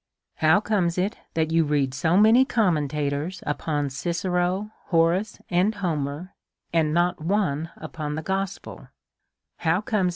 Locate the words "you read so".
1.51-2.17